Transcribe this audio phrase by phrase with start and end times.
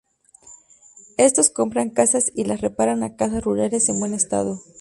[1.17, 4.59] Estos compran casas y las reparan o casas rurales en buen estado.